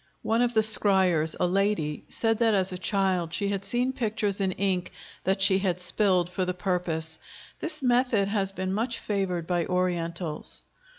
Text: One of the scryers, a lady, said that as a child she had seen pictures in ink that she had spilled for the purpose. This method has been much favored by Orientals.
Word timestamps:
One 0.23 0.41
of 0.41 0.55
the 0.55 0.61
scryers, 0.63 1.35
a 1.39 1.45
lady, 1.45 2.05
said 2.09 2.39
that 2.39 2.55
as 2.55 2.71
a 2.73 2.77
child 2.79 3.35
she 3.35 3.49
had 3.49 3.63
seen 3.63 3.93
pictures 3.93 4.41
in 4.41 4.51
ink 4.53 4.91
that 5.25 5.43
she 5.43 5.59
had 5.59 5.79
spilled 5.79 6.27
for 6.27 6.43
the 6.43 6.55
purpose. 6.55 7.19
This 7.59 7.83
method 7.83 8.27
has 8.27 8.51
been 8.51 8.73
much 8.73 8.97
favored 8.97 9.45
by 9.45 9.67
Orientals. 9.67 10.63